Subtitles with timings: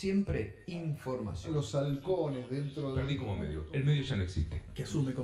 [0.00, 1.54] siempre información.
[1.54, 3.02] Los halcones dentro de...
[3.02, 3.66] Perdí como medio.
[3.70, 4.62] El medio ya no existe.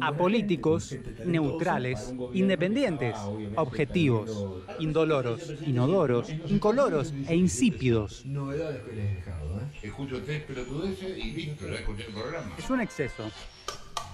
[0.02, 3.16] Apolíticos, neutrales, independientes,
[3.56, 8.26] objetivos, indoloros, inodoros, incoloros e insípidos.
[8.26, 9.78] Novedades que les he dejado, ¿eh?
[9.82, 12.52] Escucho tres pelotudeces y listo, ya escuché el programa.
[12.58, 13.30] Es un exceso.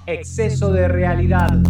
[0.06, 1.60] Exceso de realidad.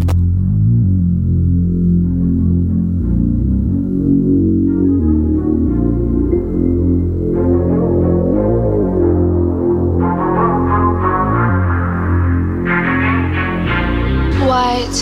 [14.53, 14.93] White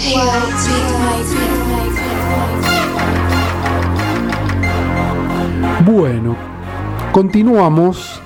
[5.84, 6.36] Bueno,
[7.12, 8.20] continuamos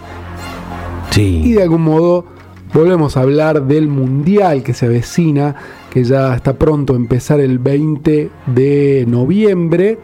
[1.13, 1.53] y Sí.
[1.55, 2.27] de algún modo
[2.73, 5.55] volvemos a hablar del mundial que se avecina,
[5.91, 9.99] que ya está pronto a empezar el 20 de noviembre.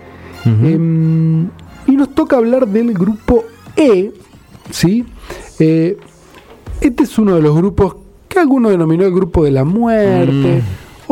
[0.46, 1.48] Em,
[1.86, 3.44] y nos toca hablar del grupo
[3.76, 4.10] E,
[4.70, 5.04] ¿sí?
[5.58, 5.98] Eh,
[6.80, 7.96] este es uno de los grupos
[8.28, 10.62] que alguno denominó el grupo de la muerte,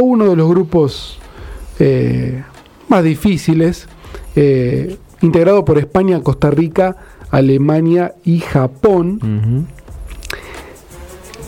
[0.00, 1.18] o uno de los grupos
[1.80, 2.42] eh,
[2.88, 3.88] más difíciles,
[4.36, 6.96] eh, integrado por España, Costa Rica,
[7.30, 9.66] Alemania y Japón.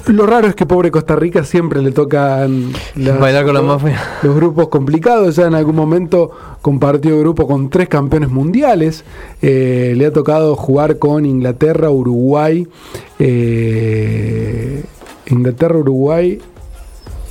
[0.06, 4.00] Lo raro es que pobre Costa Rica siempre le tocan las- Bailar con la mafia.
[4.22, 5.36] los grupos complicados.
[5.36, 6.30] Ya en algún momento
[6.62, 9.04] compartió grupo con tres campeones mundiales.
[9.40, 12.66] Eh, le ha tocado jugar con Inglaterra, Uruguay,
[13.20, 14.82] eh,
[15.26, 16.40] Inglaterra, Uruguay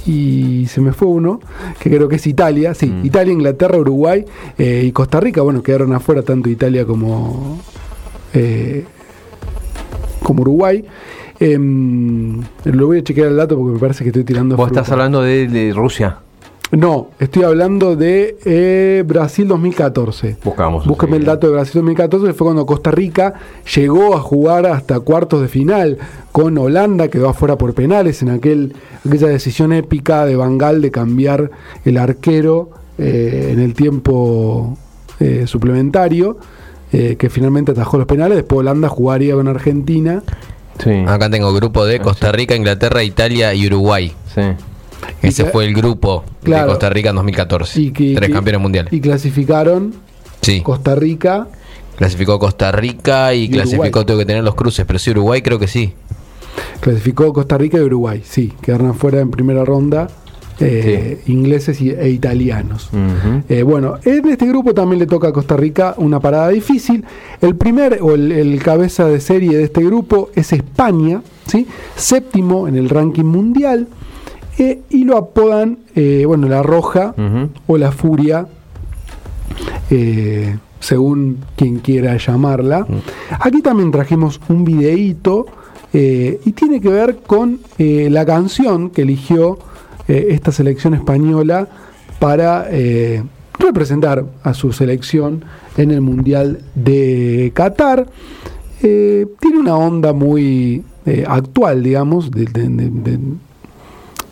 [0.10, 1.40] y se me fue uno,
[1.80, 2.74] que creo que es Italia.
[2.74, 3.06] Sí, Mm.
[3.06, 4.26] Italia, Inglaterra, Uruguay
[4.58, 5.42] eh, y Costa Rica.
[5.42, 7.60] Bueno, quedaron afuera tanto Italia como,
[8.34, 8.86] eh,
[10.24, 10.84] como Uruguay.
[11.40, 14.58] Em, lo voy a chequear el dato porque me parece que estoy tirando.
[14.58, 14.82] Vos fruta.
[14.82, 16.18] estás hablando de, de Rusia.
[16.72, 20.38] No, estoy hablando de eh, Brasil 2014.
[20.44, 20.86] Buscamos.
[20.86, 23.34] Búsqueme el dato de Brasil 2014, que fue cuando Costa Rica
[23.76, 25.98] llegó a jugar hasta cuartos de final
[26.32, 28.76] con Holanda, quedó afuera por penales en aquel,
[29.06, 31.50] aquella decisión épica de Bangal de cambiar
[31.86, 34.78] el arquero eh, en el tiempo
[35.20, 36.38] eh, suplementario,
[36.94, 38.38] eh, que finalmente atajó los penales.
[38.38, 40.22] Después Holanda jugaría con Argentina.
[40.84, 41.04] Sí.
[41.08, 44.14] Acá tengo grupo de Costa Rica, Inglaterra, Italia y Uruguay.
[44.36, 44.42] sí.
[45.22, 46.64] Ese fue el grupo Claro.
[46.66, 47.82] de Costa Rica en 2014.
[47.82, 48.94] Y que- Tres que- campeones mundiales.
[48.94, 49.94] Y clasificaron
[50.42, 50.62] Sí.
[50.62, 51.48] Costa Rica.
[51.98, 54.06] Clasificó Costa Rica y, Y clasificó, Uruguay.
[54.06, 55.94] tengo que tener los cruces, pero sí, Uruguay creo que sí.
[56.80, 60.08] Clasificó Costa Rica y Uruguay, sí, quedaron afuera en primera ronda
[60.62, 62.90] eh, ingleses y- e italianos.
[63.48, 67.06] Eh, bueno, en este grupo también le toca a Costa Rica una parada difícil.
[67.40, 71.66] El primer o el, el cabeza de serie de este grupo es España, ¿sí?
[71.96, 73.88] séptimo en el ranking mundial,
[74.60, 77.14] eh, y lo apodan, eh, bueno, la Roja
[77.66, 78.46] o la Furia,
[79.90, 82.86] eh, según quien quiera llamarla.
[83.40, 85.46] Aquí también trajimos un videíto
[85.92, 89.58] y tiene que ver con la canción que eligió
[90.08, 91.68] esta selección española
[92.20, 92.68] para
[93.58, 95.44] representar a su selección
[95.78, 98.06] en el Mundial de Qatar.
[98.80, 100.84] Tiene una onda muy
[101.28, 103.20] actual, digamos, de- de- de- de-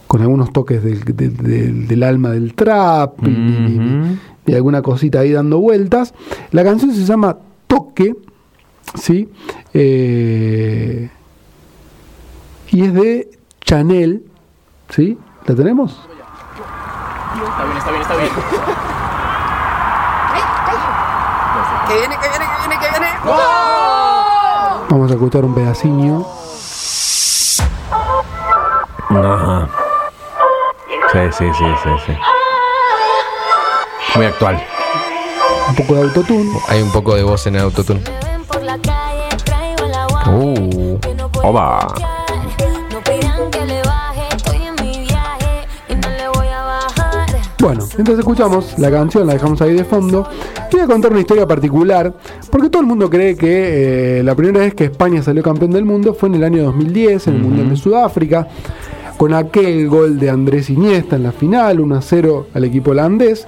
[0.08, 4.18] con algunos toques del, del- del- del alma del trap y- y- y- Ujú.
[4.46, 6.14] y alguna cosita ahí dando vueltas.
[6.52, 7.38] La canción se llama
[7.68, 8.16] Toque,
[8.96, 9.30] ¿sí?
[9.74, 11.10] Eh,
[12.72, 13.30] y es de
[13.62, 14.24] Chanel,
[14.90, 15.18] ¿sí?
[15.46, 15.92] ¿La tenemos?
[17.38, 18.30] Está bien, está bien, está bien.
[21.88, 23.08] Que viene, que viene, que viene, que viene.
[24.90, 26.26] Vamos a escuchar un pedacinho.
[29.10, 29.70] Ajá.
[31.12, 32.12] Sí, sí, sí, sí, sí.
[34.16, 34.62] Muy actual.
[35.70, 36.52] Un poco de autotune.
[36.68, 38.02] Hay un poco de voz en el autotune.
[40.28, 40.98] Uh.
[41.44, 41.88] Oba.
[47.60, 50.28] Bueno, entonces escuchamos la canción, la dejamos ahí de fondo.
[50.72, 52.14] Y voy a contar una historia particular,
[52.52, 55.86] porque todo el mundo cree que eh, la primera vez que España salió campeón del
[55.86, 58.48] mundo fue en el año 2010, en el Mundial de Sudáfrica,
[59.18, 63.48] con aquel gol de Andrés Iniesta en la final, 1 a 0 al equipo holandés.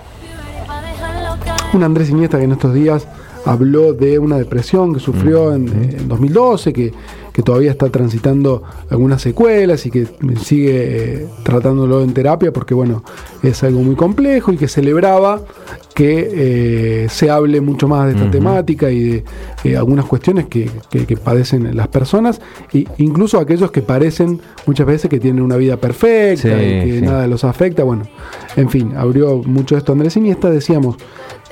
[1.74, 3.08] Un Andrés Iniesta que en estos días
[3.46, 6.92] habló de una depresión que sufrió en, en 2012, que,
[7.40, 10.06] que todavía está transitando algunas secuelas y que
[10.44, 13.02] sigue eh, tratándolo en terapia porque, bueno,
[13.42, 15.40] es algo muy complejo y que celebraba
[15.96, 19.24] que eh, se hable mucho más de esta temática y de
[19.64, 22.42] eh, algunas cuestiones que, que- que padecen las personas,
[22.74, 27.00] e incluso aquellos que parecen muchas veces que tienen una vida perfecta Sí, y que
[27.00, 27.06] sí.
[27.06, 27.86] nada los afecta.
[27.86, 28.04] Bueno,
[28.58, 30.50] en fin, abrió mucho esto Andrés Iniesta.
[30.50, 30.98] Decíamos,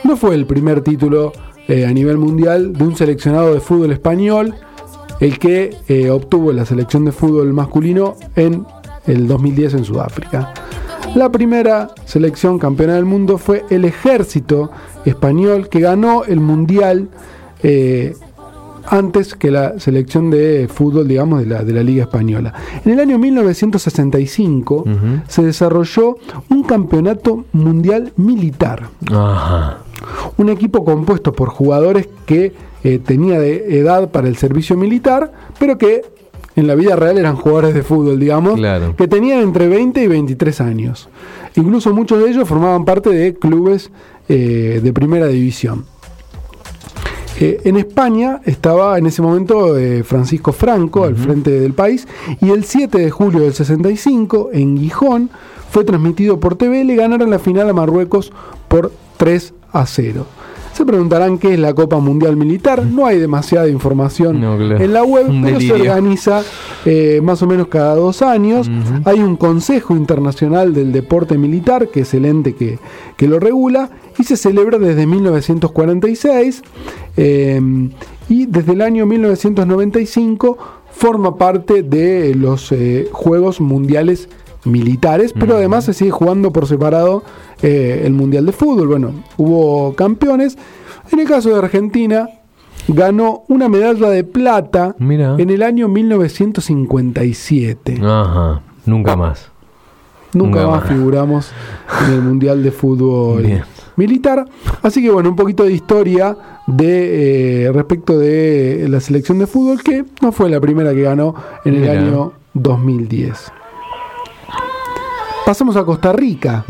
[0.04, 1.32] no fue el primer título
[1.70, 4.54] eh, a nivel mundial de un seleccionado de fútbol español
[5.20, 8.66] el que eh, obtuvo la selección de fútbol masculino en
[9.06, 10.54] el 2010 en Sudáfrica.
[11.16, 14.72] La primera selección campeona del mundo fue el ejército
[15.06, 17.10] español que ganó el mundial
[17.64, 18.14] eh,
[18.90, 22.54] antes que la selección de fútbol, digamos, de la, de la Liga Española.
[22.86, 24.86] En el año 1965
[25.28, 26.18] se desarrolló
[26.50, 28.88] un campeonato mundial militar.
[29.12, 29.80] Ajá.
[30.38, 32.54] Un equipo compuesto por jugadores que
[32.88, 36.04] eh, tenía de edad para el servicio militar, pero que
[36.56, 38.96] en la vida real eran jugadores de fútbol, digamos, Claro.
[38.96, 41.10] que tenían entre 20 y 23 años.
[41.56, 43.92] Incluso muchos de ellos formaban parte de clubes
[44.30, 45.86] eh, de primera división.
[47.40, 52.08] Eh, en España estaba en ese momento eh, Francisco Franco al frente del país
[52.42, 55.30] y el 7 de julio del 65 en Gijón
[55.70, 58.32] fue transmitido por TV y le ganaron la final a Marruecos
[58.68, 60.26] por 3 a 0.
[60.78, 62.86] Se preguntarán qué es la Copa Mundial Militar.
[62.86, 64.78] No hay demasiada información No, claro.
[64.84, 66.44] en la web, Un pero se organiza
[66.86, 68.70] eh, más o menos cada dos años.
[69.04, 72.78] Hay un Consejo Internacional del Deporte Militar, que es el ente que,
[73.16, 73.90] que lo regula,
[74.20, 76.62] y se celebra desde 1946.
[77.18, 77.90] eh,
[78.30, 80.58] y desde el año 1995
[80.92, 84.47] forma parte de los eh, Juegos Mundiales Militares,
[85.38, 87.24] pero además se sigue jugando por separado
[87.62, 88.88] eh, el Mundial de Fútbol.
[88.88, 90.58] Bueno, hubo campeones.
[91.12, 92.30] En el caso de Argentina,
[92.88, 95.36] ganó una medalla de plata Mira.
[95.38, 98.00] en el año 1957.
[98.04, 98.62] Ajá.
[98.86, 99.50] Nunca más.
[100.34, 100.90] Nunca Nunca más más.
[100.94, 101.52] figuramos
[102.08, 103.64] en el Mundial de Fútbol Bien.
[103.96, 104.46] Militar.
[104.84, 106.38] Así que bueno, un poquito de historia
[106.68, 111.34] de eh, respecto de la selección de fútbol que no fue la primera que ganó
[111.66, 113.52] en el año 2010.
[115.48, 116.66] Pasamos a Costa Rica.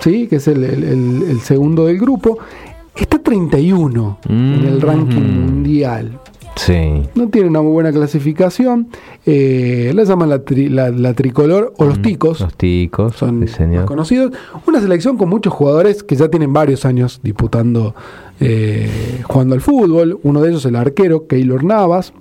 [0.00, 0.26] ¿sí?
[0.26, 2.36] que es el, el- el- el segundo del grupo.
[2.94, 4.80] Está 31 en el Mm.
[4.80, 6.18] ranking mundial.
[6.56, 7.02] Sí.
[7.14, 8.88] No tiene una muy buena clasificación.
[9.24, 13.16] Eh, la llaman la, tri- la- la tricolor o los ticos Los ticos.
[13.16, 13.84] son sí, más señor.
[13.86, 14.32] conocidos.
[14.66, 17.94] Una selección con muchos jugadores que ya tienen varios años disputando,
[18.40, 20.20] eh, jugando al fútbol.
[20.22, 22.12] Uno de ellos el arquero, Keylor Navas,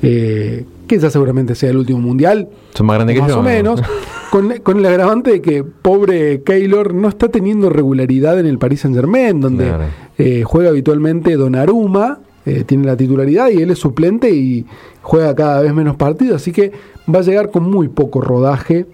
[0.00, 0.64] eh,
[0.96, 3.40] que ya seguramente sea el último mundial, Son más grandes que más yo.
[3.40, 3.80] o menos.
[4.32, 8.80] Con, con el agravante de que pobre Keylor no está teniendo regularidad en el Paris
[8.80, 9.84] Saint Germain, donde Claro.
[10.16, 14.64] eh, juega habitualmente Donnarumma, eh, tiene la titularidad y él es suplente y
[15.02, 16.72] juega cada vez menos partidos, así que
[17.14, 18.86] va a llegar con muy poco rodaje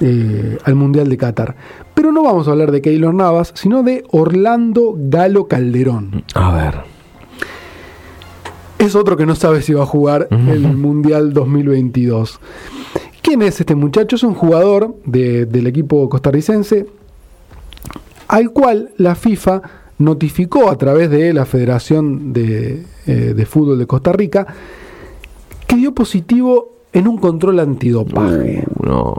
[0.00, 1.54] eh, al Mundial de Qatar.
[1.92, 6.24] Pero no vamos a hablar de Keylor Navas, sino de Orlando Galo Calderón.
[6.34, 6.74] A ver.
[8.84, 12.38] Es otro que no sabe si va a jugar el Mundial 2022.
[13.22, 14.16] ¿Quién es este muchacho?
[14.16, 16.86] Es un jugador de- del equipo costarricense
[18.28, 19.62] al cual la FIFA
[19.98, 24.46] notificó a través de la Federación de, eh, de Fútbol de Costa Rica
[25.66, 28.64] que dio positivo en un control antidopaje.
[28.80, 29.14] Uh, no.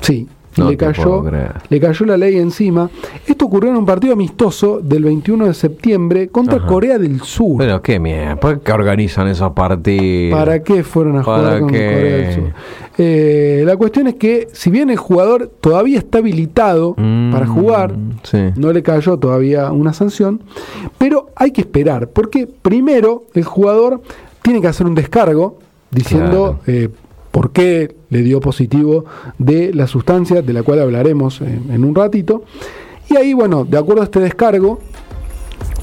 [0.00, 1.24] Sí, No le, cayó,
[1.68, 2.88] le cayó la ley encima.
[3.26, 6.66] Esto ocurrió en un partido amistoso del 21 de septiembre contra Ajá.
[6.66, 7.56] Corea del Sur.
[7.58, 8.36] Pero qué mierda.
[8.36, 10.38] ¿Por qué organizan esos partidos?
[10.38, 11.78] ¿Para qué fueron a ¿Para jugar con qué?
[11.94, 12.52] Corea del Sur?
[12.96, 17.94] Eh, la cuestión es que, si bien el jugador todavía está habilitado Mm, para jugar,
[18.22, 18.38] Sí.
[18.56, 20.40] no le cayó todavía una sanción,
[20.98, 24.00] pero hay que esperar, porque primero el jugador
[24.42, 25.58] tiene que hacer un descargo
[25.90, 26.88] diciendo eh,
[27.34, 29.06] por qué le dio positivo
[29.38, 32.44] de la sustancia, de la cual hablaremos en, en un ratito.
[33.10, 34.78] Y ahí, bueno, de acuerdo a este descargo,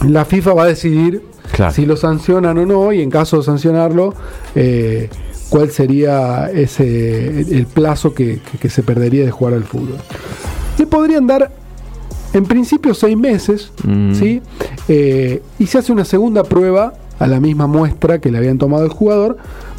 [0.08, 1.74] la FIFA va a decidir Claro.
[1.74, 4.14] si lo sancionan o no, y en caso de sancionarlo,
[4.56, 5.10] eh,
[5.50, 9.98] cuál sería ese el plazo que, que- que se perdería de jugar al fútbol.
[10.80, 11.52] Le podrían dar,
[12.32, 14.14] en principio, seis meses, Mm.
[14.14, 14.42] ¿sí?
[14.88, 18.86] Eh, y se hace una segunda prueba a la misma muestra que le habían tomado
[18.86, 19.36] el jugador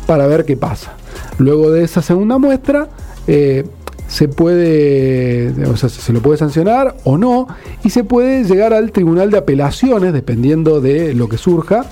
[0.07, 0.93] para ver qué pasa.
[1.39, 2.89] Luego de esa segunda muestra,
[3.27, 3.65] eh,
[4.07, 7.49] se puede, o sea, se lo puede sancionar o no,
[7.83, 11.87] y se puede llegar al tribunal de apelaciones, dependiendo de lo que surja.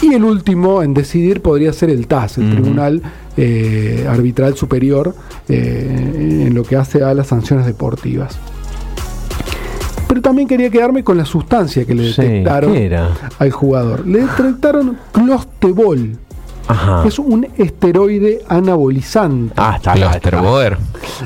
[0.00, 2.50] Y el último en decidir podría ser el TAS, el.
[2.50, 3.02] Tribunal
[3.36, 5.14] eh, Arbitral Superior,
[5.48, 8.38] eh, en lo que hace a las sanciones deportivas.
[10.08, 12.74] Pero también quería quedarme con la sustancia que le Sí, detectaron
[13.38, 14.06] al jugador.
[14.06, 16.16] Le detectaron clostebol,
[16.68, 17.04] Ajá.
[17.06, 19.52] es un esteroide anabolizante.
[19.56, 20.78] Hasta la, Clusterboer,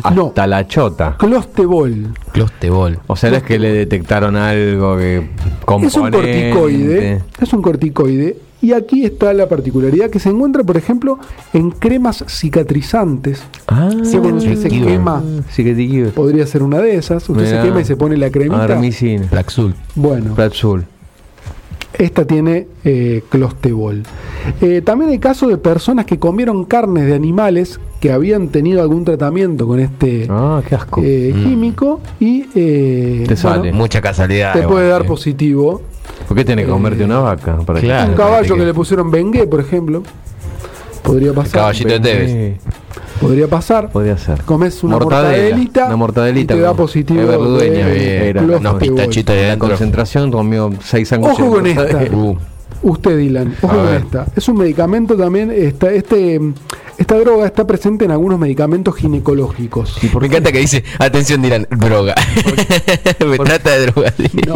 [0.02, 0.32] hasta No.
[0.46, 1.16] la chota.
[1.18, 2.08] Clostebol.
[2.32, 2.98] Clustebol.
[3.06, 5.30] O sea, no es que le detectaron algo que Es un
[5.64, 6.50] componente.
[6.52, 7.22] corticoide.
[7.40, 8.36] Es un corticoide.
[8.60, 11.20] Y aquí está la particularidad que se encuentra, por ejemplo,
[11.52, 13.40] en cremas cicatrizantes.
[13.68, 17.28] Ah, Si cuando usted se quema, Sí podría ser una de esas.
[17.28, 17.62] Usted Mirá.
[17.62, 18.64] se quema y se pone la cremita.
[18.64, 19.28] Armicin.
[19.28, 19.74] Plaxul.
[19.94, 20.84] Bueno, Platzul.
[21.98, 24.02] Esta tiene eh, clostebol.
[24.60, 29.04] Eh, también hay casos de personas que comieron carnes de animales que habían tenido algún
[29.04, 31.00] tratamiento con este Ah, qué asco.
[31.04, 31.42] eh, Mm.
[31.44, 33.72] químico y eh, Te sale.
[33.72, 34.52] Mucha casualidad.
[34.52, 35.82] te puede dar positivo.
[36.26, 37.58] ¿Por qué tenés que comerte una vaca?
[37.66, 38.10] Para Claro.
[38.10, 40.02] Un caballo que que- le pusieron bengué, por ejemplo.
[41.02, 41.52] Podría pasar.
[41.60, 42.56] Caballito de Tevez.
[43.18, 43.90] Eh, Podría pasar.
[43.90, 44.42] Podría ser.
[44.42, 48.42] Comes una Mortadela, mortadelita, una mortadelita y te da positivo de verdueña, de bien, era.
[48.42, 51.40] Unos de La concentración comió seis sándwiches.
[51.40, 52.16] Ojo con esta.
[52.16, 52.38] Uh,
[52.80, 54.26] Usted, Dylan, ojo con esta.
[54.36, 55.50] Es un medicamento también.
[55.50, 56.40] Esta, este,
[56.96, 59.98] esta droga está presente en algunos medicamentos ginecológicos.
[60.20, 62.14] Me encanta que dice, atención dirán, droga.
[63.26, 64.14] Me trata de droga.
[64.46, 64.54] No.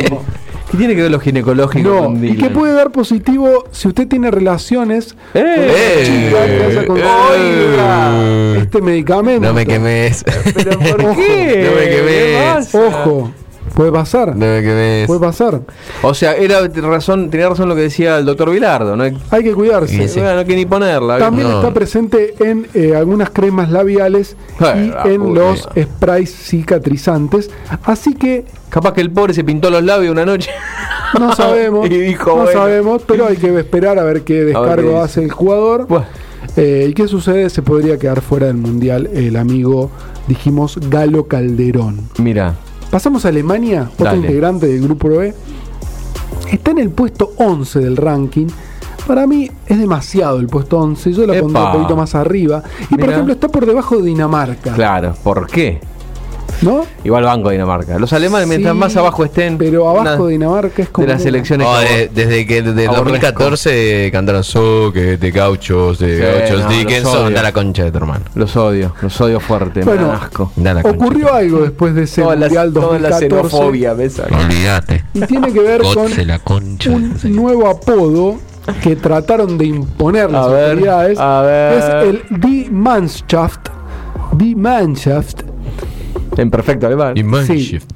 [0.73, 2.52] ¿Qué tiene que ver lo ginecológico No, con y que Dylan?
[2.55, 6.31] puede dar positivo si usted tiene relaciones ¡Eh!
[6.33, 9.47] con haya consumido este medicamento.
[9.49, 10.25] No me quemes.
[10.55, 11.69] ¿Pero por qué?
[11.71, 12.75] No me quemes.
[12.75, 13.31] Ojo,
[13.75, 14.37] puede pasar.
[14.37, 15.07] No me quemes.
[15.07, 15.61] Puede pasar.
[16.02, 19.05] O sea, era razón, tenía razón lo que decía el doctor Vilardo, ¿no?
[19.31, 19.95] Hay que cuidarse.
[19.97, 20.21] Sí, sí.
[20.21, 21.19] Bueno, no hay que ni ponerla.
[21.19, 21.61] También No.
[21.61, 27.50] está presente en eh, algunas cremas labiales Ay, y la en los sprays cicatrizantes.
[27.85, 30.50] Así que Capaz que el pobre se pintó los labios una noche.
[31.21, 32.52] no sabemos, Y dijo, no bueno.
[32.52, 35.87] sabemos, pero hay que esperar a ver qué descargo hace el jugador.
[35.87, 36.07] Bueno.
[36.57, 37.50] Eh, ¿Y qué sucede?
[37.50, 39.91] Se podría quedar fuera del mundial el amigo,
[40.26, 42.00] dijimos, Galo Calderón.
[42.19, 42.55] Mira,
[42.92, 44.18] Pasamos a Alemania, otro Dale.
[44.18, 45.32] integrante del grupo B.
[46.50, 48.49] Está en el puesto 11 del ranking.
[49.06, 51.11] Para mí es demasiado el puesto 11.
[51.14, 51.40] Yo lo Epa.
[51.40, 52.62] pondría un poquito más arriba.
[52.90, 54.75] Y por ejemplo, está por debajo de Dinamarca.
[54.75, 55.80] claro, ¿por qué?
[56.61, 56.87] ¿No?
[57.02, 57.99] Igual banco de Dinamarca.
[57.99, 59.59] Los alemanes, mientras más abajo estén.
[59.59, 61.06] Pero abajo una de Dinamarca es como.
[61.06, 61.66] de las elecciones.
[61.68, 63.04] Oh, que- de- desde que desde Aborrezco.
[63.04, 67.26] 2014 cantaron So, que de gauchos, de Sí, gauchos no, los Dickinson, odio.
[67.26, 68.25] anda la concha de tu hermano.
[68.35, 70.52] Los odio, los odio fuerte, Bueno, dan asco.
[70.56, 70.97] Da la concha.
[71.04, 73.28] Ocurrió algo después de ese Toda la, mundial toda la 2014.
[73.50, 74.21] xenofobia, ¿ves?
[74.21, 75.04] Olvídate.
[75.14, 76.90] Y tiene que ver con Gotze la concha.
[76.90, 78.37] un nuevo apodo
[78.82, 81.18] que trataron de imponer las A ver, autoridades.
[81.18, 81.73] a ver.
[81.78, 81.85] Es
[82.30, 83.68] el Die Mannschaft.
[84.35, 85.42] Die Mannschaft.
[86.37, 87.17] En perfecto alemán.
[87.17, 87.91] Y Mannschaft.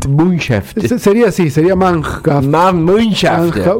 [0.88, 2.46] Se- Sería así, sería Mannschaft.
[2.46, 2.74] Mannschaft,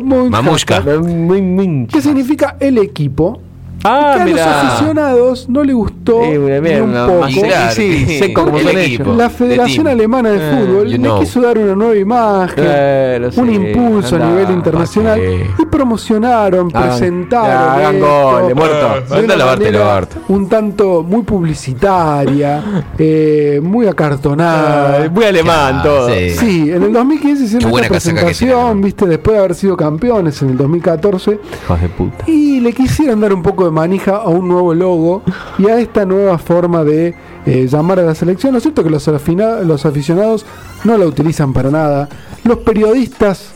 [0.03, 0.31] Mannschaft.
[0.31, 0.81] Mamushka.
[0.81, 1.93] Mun- Munchaft.
[1.95, 3.41] ¿Qué significa el equipo?
[3.85, 7.21] Ah, que a los aficionados no le gustó Eh, una ni un una poco.
[7.21, 9.03] más- Claro, sí, que- sé cómo el son equipo.
[9.05, 9.17] ellos.
[9.17, 9.87] La de Federación.
[9.89, 11.21] Alemana de Eh, Fútbol you le know.
[11.21, 15.47] quiso dar una nueva imagen, Claro, sí, un impulso a nivel internacional qué.
[15.59, 17.95] y promocionaron, Hagan- presentaron.
[17.95, 18.07] esto
[18.41, 19.15] goles, muerto.
[19.17, 20.09] de una manera.
[20.29, 22.63] Un tanto muy publicitaria,
[22.99, 25.05] eh, muy acartonada.
[25.05, 26.09] Ah, muy alemán Ah, todo.
[26.09, 26.31] sí.
[26.31, 30.57] Sí, en el 2015 hicieron que presentación, viste, después de haber sido campeones en el
[30.57, 31.39] 2014.
[31.65, 32.25] Hijos de puta.
[32.27, 35.23] Y le quisieron dar un poco de manija a un nuevo logo
[35.59, 37.15] y a esta nueva forma de
[37.47, 38.55] eh, llamar a la selección.
[38.55, 40.47] Lo cierto es que los, aficionados
[40.85, 42.09] no la utilizan para nada.
[42.45, 43.53] Los periodistas,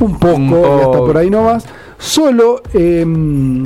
[0.00, 1.64] un poco, y hasta por ahí no más.
[1.98, 3.64] Solo em,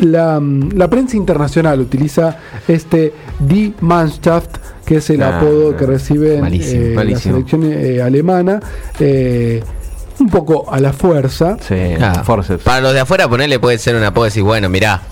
[0.00, 0.40] la,
[0.74, 2.36] la prensa internacional utiliza
[2.68, 8.60] este Die Mannschaft, que es el apodo que recibe malísimo, la selección eh, alemana.
[10.20, 11.56] Un poco a la fuerza.
[11.66, 12.62] Sí, Ah, forceps.
[12.64, 15.02] Para los de afuera ponerle puede ser una apodo decir, bueno, mirá,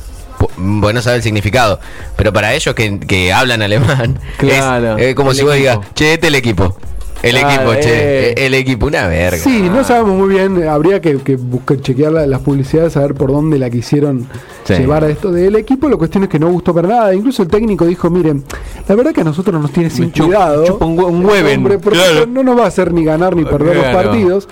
[0.57, 1.81] bueno saber el significado.
[2.17, 6.29] Pero para ellos que, que hablan alemán, Claro, es, como si vos digas, che, este
[6.29, 6.77] el equipo.
[7.23, 8.47] El Claro, equipo, che, eh.
[8.47, 9.37] el equipo, una verga.
[9.37, 13.31] Sí, no sabemos muy bien, habría que, que buscar, chequear la- las publicidades, saber por
[13.31, 14.27] dónde la quisieron
[14.65, 14.73] Sí.
[14.77, 15.87] llevar a esto del equipo.
[15.91, 17.15] La cuestión es que no gustó para nada.
[17.15, 18.43] Incluso el técnico dijo, miren,
[18.89, 20.79] la verdad que a nosotros nos tiene sin chup- cuidado.
[20.81, 21.59] un un hueven.
[21.59, 22.25] hombre, porque Claro.
[22.27, 24.49] no nos va a hacer ni ganar ni perder los partidos.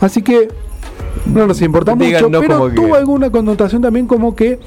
[0.00, 0.48] Así que
[1.26, 4.58] no nos importa Digan mucho, no pero como que- tuvo alguna connotación también como que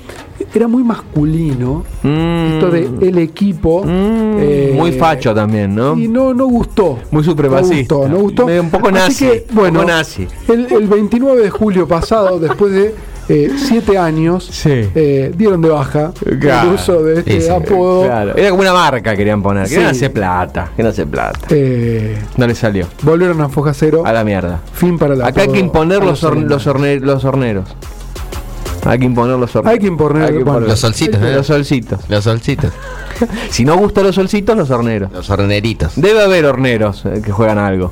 [0.54, 1.84] era muy masculino.
[2.04, 2.54] Mm.
[2.54, 3.84] Esto de el equipo.
[3.84, 5.98] Mm, eh, muy facho también, ¿no?
[5.98, 7.00] Y no, no gustó.
[7.12, 7.96] Muy supremacista.
[7.96, 8.46] No gustó, no gustó.
[8.46, 10.28] Un poco Así nazi, que, un bueno, nazi.
[10.48, 12.94] El, el 29 de julio pasado, después de
[13.30, 14.90] eh, siete años, Sí.
[14.96, 16.70] eh, dieron de baja Claro.
[16.70, 17.50] el uso de este Sí, sí.
[17.50, 18.04] apodo.
[18.06, 18.36] Claro.
[18.36, 19.68] Era como una marca querían poner.
[19.68, 19.98] Querían Sí.
[19.98, 20.72] hacer plata.
[20.76, 21.40] Querían hacer plata.
[21.50, 22.88] Eh, No le salió.
[23.02, 24.04] volvieron a foja cero.
[24.06, 24.60] A la mierda.
[24.74, 27.66] Fin para la Acá hay que imponer los, los, horne- los horneros.
[28.86, 29.74] Hay que imponer los horneros.
[29.74, 31.34] Hay que imponer- Hay que Los solcitos, ¿eh?
[31.34, 32.00] Los solcitos.
[32.10, 32.72] Los solcitos.
[33.52, 35.10] Si no gustan los solcitos, los horneros.
[35.14, 35.94] Los horneritos.
[35.96, 37.92] Debe haber horneros eh, que juegan algo.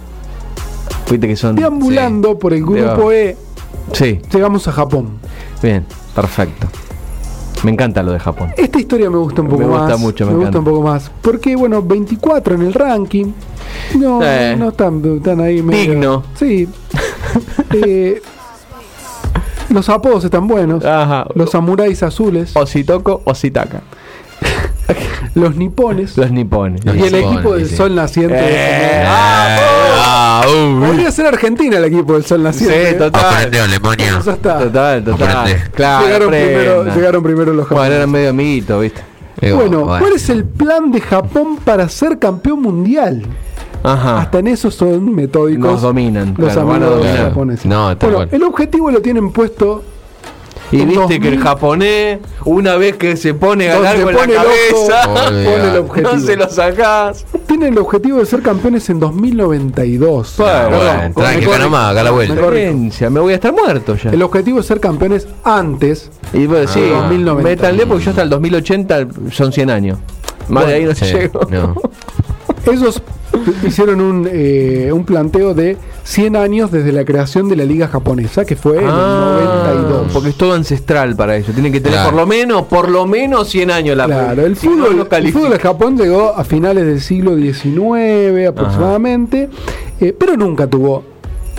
[1.09, 1.55] Viste que son.
[1.55, 3.37] Deambulando por el grupo E,
[3.93, 5.19] Sí, llegamos a Japón.
[5.61, 6.67] Bien, perfecto.
[7.63, 8.51] Me encanta lo de Japón.
[8.57, 9.99] Esta historia me gusta un poco Me gusta más.
[9.99, 10.59] mucho, me gusta encanta.
[10.59, 11.11] un poco más.
[11.21, 13.25] Porque, bueno, 24 en el ranking.
[13.99, 14.19] No,
[14.57, 16.23] no están, están ahí medio- Digno.
[16.35, 16.67] Sí.
[17.73, 18.21] Eh,
[19.69, 20.83] los apodos están buenos.
[20.83, 21.25] Ajá.
[21.35, 22.53] Los samuráis azules.
[22.57, 23.81] Ositoko, Ositaka.
[25.35, 26.17] Los nipones.
[26.17, 26.83] Los nipones.
[26.83, 27.75] Los y el equipo del sí.
[27.77, 28.35] sol naciente.
[28.37, 29.05] Eh,
[30.47, 32.91] Uh, Podría ser Argentina el equipo del Sol Naciente.
[32.91, 33.25] Sí, total.
[33.33, 34.21] Aprende, Alemania.
[34.25, 34.59] Ya está.
[34.59, 35.29] Total, total.
[35.29, 35.63] Aprende.
[35.73, 37.95] Claro, llegaron, primero, llegaron primero los Bueno, japoneses.
[37.97, 39.01] eran medio amiguitos, ¿viste?
[39.41, 43.23] Digo, Bueno, ¿cuál es el plan de Japón para ser campeón mundial?
[43.83, 44.19] Ajá.
[44.21, 45.71] Hasta en eso son metódicos.
[45.71, 47.17] Nos dominan, Los claro, amigos dominar.
[47.29, 47.65] japoneses.
[47.65, 48.29] No, bueno, cual.
[48.31, 49.83] el objetivo lo tienen puesto.
[50.71, 54.33] Y viste que el 2000, japonés, una vez que se pone a ganar con pone
[54.33, 56.11] la cabeza, pone el objetivo.
[56.15, 57.25] no se lo sacás.
[57.45, 60.35] Tienen el objetivo de ser campeones en 2092.
[60.37, 63.09] Bueno, Perdón, bueno, tranqui, me corrijo, nomás, haga la vuelta.
[63.09, 64.11] me voy a estar muerto ya.
[64.11, 66.09] El objetivo es ser campeones antes.
[66.33, 67.01] Y bueno, sí, Ah.
[67.01, 67.43] 2090.
[67.43, 69.97] métanle porque yo hasta el 2080 son 100 años.
[70.47, 71.41] Más de ahí no Sí, llego.
[71.49, 71.75] no.
[72.71, 73.01] Ellos
[73.67, 78.45] hicieron un, eh, un planteo de 100 años desde la creación de la liga japonesa,
[78.45, 79.37] que fue en Ah,
[79.71, 80.11] el 92.
[80.13, 81.53] Porque es todo ancestral para ellos.
[81.53, 82.11] Tienen que tener Claro.
[82.11, 85.49] por lo menos, por lo menos 100 años la Claro, el fútbol, no el fútbol
[85.51, 89.49] de Japón llegó a finales del siglo XIX aproximadamente,
[89.99, 91.03] eh, pero nunca tuvo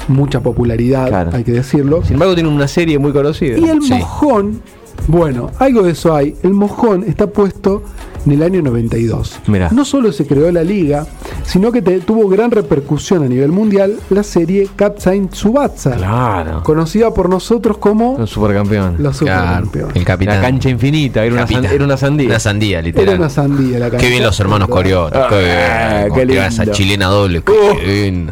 [0.09, 1.31] mucha popularidad, Claro.
[1.33, 2.03] hay que decirlo.
[2.03, 3.57] Sin embargo, tienen una serie muy conocida.
[3.59, 3.95] Y el Sí.
[3.95, 4.61] mojón,
[5.07, 6.35] bueno, algo de eso hay.
[6.43, 7.83] El mojón está puesto
[8.27, 9.41] en el año 92.
[9.47, 9.69] Mirá.
[9.73, 11.07] No solo se creó la liga,
[11.45, 16.63] sino que te- tuvo gran repercusión a nivel mundial la serie Captain Tsubasa, Claro.
[16.63, 18.93] conocida por nosotros como Un supercampeón.
[18.99, 19.93] la Claro, supercampeona.
[19.95, 20.37] el capitán.
[20.37, 22.29] La cancha infinita, era una, san- era una sandía.
[22.29, 23.09] Una sandía, literal.
[23.09, 24.09] Era una sandía la Qué cancha.
[24.09, 25.19] bien los hermanos Corioto.
[25.19, 26.15] Ah, Qué qué bien.
[26.15, 26.43] Qué lindo.
[26.47, 27.43] Esa chilena doble.
[27.43, 27.87] Qué Uh.
[27.87, 28.31] bien.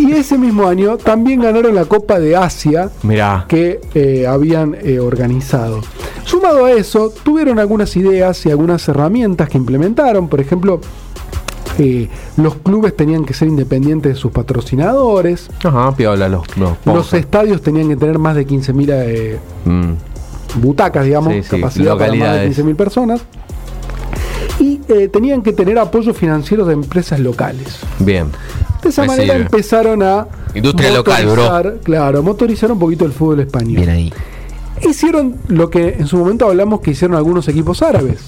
[0.00, 3.44] Y ese mismo año también ganaron la Copa de Asia Mirá.
[3.48, 5.80] que eh, habían eh, organizado.
[6.24, 10.28] Sumado a eso, tuvieron algunas ideas y algunas herramientas que implementaron.
[10.28, 10.80] Por ejemplo,
[11.78, 15.50] eh, los clubes tenían que ser independientes de sus patrocinadores.
[15.62, 19.92] Ajá, piola los, los Los estadios tenían que tener más de 15.000 eh, Mm.
[20.62, 22.58] butacas, digamos, Sí, sí, capacidad para más de localidades.
[22.58, 23.20] 15.000 personas.
[24.58, 27.78] Y eh, tenían que tener apoyo financiero de empresas locales.
[27.98, 28.28] Bien.
[28.82, 29.44] De esa Me manera sirve.
[29.46, 31.78] empezaron a Industria local, bro.
[31.82, 33.76] Claro, motorizar un poquito el fútbol español.
[33.76, 34.12] Bien ahí.
[34.88, 38.18] Hicieron lo que en su momento hablamos que hicieron algunos equipos árabes.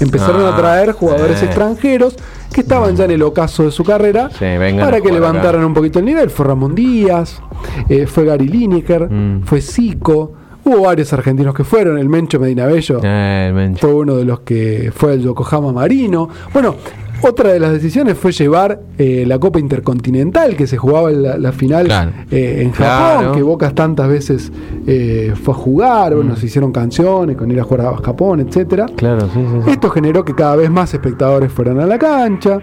[0.00, 1.46] Empezaron Ah, a traer jugadores eh.
[1.46, 2.16] extranjeros
[2.52, 4.44] que estaban ya en el ocaso de su carrera Sí,
[4.78, 5.66] para que levantaran acá.
[5.66, 6.30] un poquito el nivel.
[6.30, 7.40] Fue Ramón Díaz,
[7.88, 9.42] eh, fue Gary Lineker, Mm.
[9.44, 10.32] fue Zico,
[10.64, 13.80] hubo varios argentinos que fueron, el Mencho Medina Bello Eh, el mencho.
[13.80, 16.28] fue uno de los que fue el Yokohama Marino.
[16.52, 16.76] Bueno,
[17.22, 21.38] otra de las decisiones fue llevar eh, la Copa Intercontinental, que se jugaba en la,
[21.38, 22.10] la final Claro.
[22.30, 23.32] eh, en Japón, Claro.
[23.32, 24.52] que Bocas tantas veces
[24.86, 28.86] eh, fue a jugar, bueno, se hicieron canciones con ir a jugar a Japón, etcétera.
[28.96, 29.56] Claro, sí, sí.
[29.64, 29.70] sí.
[29.70, 32.58] Esto generó que cada vez más espectadores fueran a la cancha,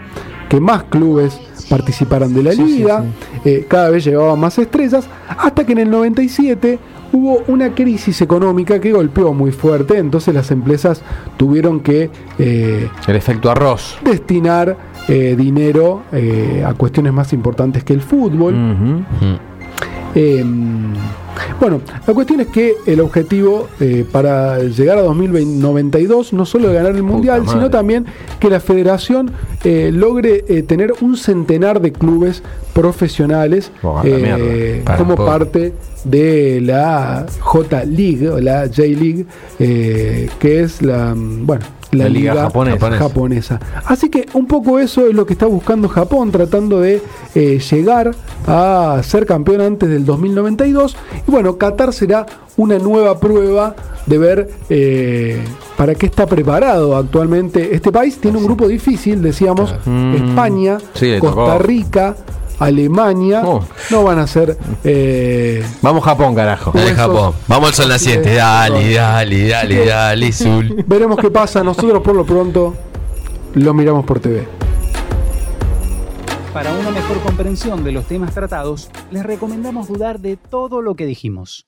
[0.50, 3.04] que más clubes participaran de la Sí, sí, liga,
[3.45, 6.80] eh, cada vez llegaban más estrellas, hasta que en el 97
[7.12, 11.02] hubo una crisis económica que golpeó muy fuerte, entonces las empresas
[11.38, 13.98] tuvieron que eh, El efecto arroz.
[14.04, 18.54] destinar eh, dinero eh, a cuestiones más importantes que el fútbol.
[18.54, 19.04] Ujú.
[20.15, 20.43] Eh,
[21.60, 26.75] bueno, la cuestión es que el objetivo eh, para llegar a 2092 no solo de
[26.75, 28.06] ganar el mundial, sino también
[28.39, 29.32] que la federación
[29.63, 35.25] eh, logre eh, tener un centenar de clubes profesionales la eh, como poco.
[35.25, 35.73] parte
[36.04, 39.25] de la J League o la J League,
[39.60, 42.91] eh, que es la mm, bueno la, La liga japonesa.
[42.91, 43.60] japonesa.
[43.86, 47.02] Así que un poco eso es lo que está buscando Japón, tratando de
[47.36, 48.12] eh, llegar
[48.47, 50.95] a ser campeón antes del 2092.
[51.28, 52.25] Y bueno, Qatar será
[52.58, 53.75] una nueva prueba
[54.06, 55.41] de ver eh,
[55.78, 58.17] para qué está preparado actualmente este país.
[58.19, 60.15] Tiene un grupo difícil, decíamos, Mm.
[60.15, 61.60] España, Sí, le Costa tocó.
[61.60, 62.15] Rica.
[62.60, 63.63] Alemania Oh.
[63.89, 66.72] no van a ser eh, Vamos Japón, carajo.
[66.72, 66.93] Huesos.
[66.98, 67.34] Japón.
[67.48, 68.34] Vamos al sol naciente.
[68.36, 70.84] Dale, dale, dale, dale, Zul.
[70.88, 72.76] veremos qué pasa nosotros por lo pronto
[73.56, 74.48] lo miramos por TV
[76.54, 81.06] Para una mejor comprensión de los temas tratados, les recomendamos dudar de todo lo que
[81.06, 81.65] dijimos.